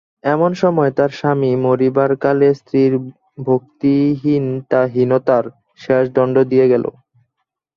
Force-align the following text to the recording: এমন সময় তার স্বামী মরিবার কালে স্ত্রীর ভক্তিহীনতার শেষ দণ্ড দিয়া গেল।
এমন 0.25 0.51
সময় 0.61 0.91
তার 0.97 1.11
স্বামী 1.19 1.51
মরিবার 1.65 2.11
কালে 2.23 2.49
স্ত্রীর 2.59 2.93
ভক্তিহীনতার 3.47 5.43
শেষ 5.79 6.05
দণ্ড 6.15 6.35
দিয়া 6.51 6.65
গেল। 6.67 6.85